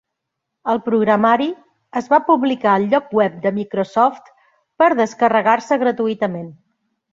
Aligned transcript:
El 0.71 0.79
programari 0.85 1.49
es 2.01 2.07
va 2.13 2.19
publicar 2.29 2.71
al 2.77 2.87
lloc 2.95 3.13
web 3.19 3.37
de 3.45 3.53
Microsoft 3.59 4.33
per 4.83 4.91
descarregar-se 5.03 5.81
gratuïtament. 5.87 6.53